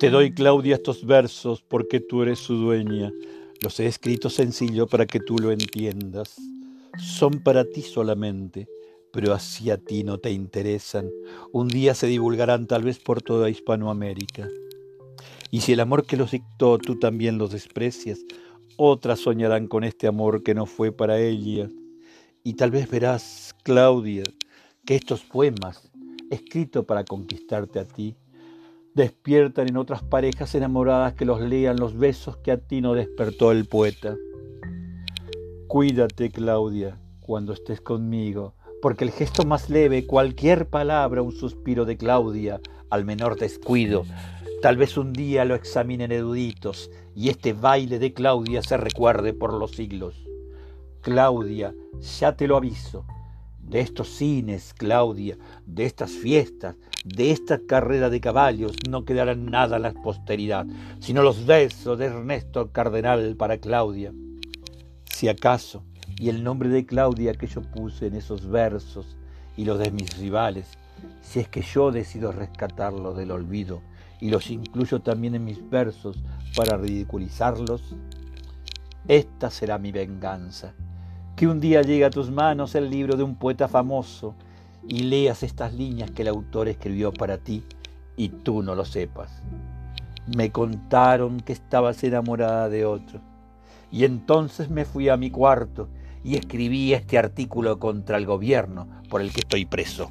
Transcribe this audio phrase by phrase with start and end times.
[0.00, 3.12] Te doy, Claudia, estos versos porque tú eres su dueña.
[3.62, 6.40] Los he escrito sencillo para que tú lo entiendas.
[6.96, 8.66] Son para ti solamente,
[9.12, 11.10] pero así a ti no te interesan.
[11.52, 14.48] Un día se divulgarán tal vez por toda Hispanoamérica.
[15.50, 18.20] Y si el amor que los dictó tú también los desprecias,
[18.78, 21.68] otras soñarán con este amor que no fue para ella.
[22.42, 24.24] Y tal vez verás, Claudia,
[24.86, 25.90] que estos poemas,
[26.30, 28.16] escritos para conquistarte a ti,
[28.94, 33.52] despiertan en otras parejas enamoradas que los lean los besos que a ti no despertó
[33.52, 34.16] el poeta.
[35.68, 41.96] Cuídate, Claudia, cuando estés conmigo, porque el gesto más leve, cualquier palabra, un suspiro de
[41.96, 44.04] Claudia, al menor descuido,
[44.62, 49.54] tal vez un día lo examinen eruditos y este baile de Claudia se recuerde por
[49.54, 50.26] los siglos.
[51.02, 51.72] Claudia,
[52.18, 53.04] ya te lo aviso,
[53.62, 59.76] de estos cines, Claudia, de estas fiestas, de esta carrera de caballos, no quedará nada
[59.76, 60.66] a la posteridad,
[60.98, 64.12] sino los besos de Ernesto Cardenal para Claudia.
[65.04, 65.84] Si acaso,
[66.18, 69.16] y el nombre de Claudia que yo puse en esos versos
[69.56, 70.66] y los de mis rivales,
[71.22, 73.80] si es que yo decido rescatarlos del olvido
[74.20, 76.22] y los incluyo también en mis versos
[76.56, 77.94] para ridiculizarlos,
[79.08, 80.74] esta será mi venganza
[81.40, 84.34] que un día llegue a tus manos el libro de un poeta famoso
[84.86, 87.64] y leas estas líneas que el autor escribió para ti
[88.14, 89.42] y tú no lo sepas.
[90.36, 93.22] Me contaron que estabas enamorada de otro
[93.90, 95.88] y entonces me fui a mi cuarto
[96.22, 100.10] y escribí este artículo contra el gobierno por el que estoy preso.